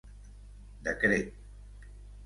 [0.89, 1.31] Decret.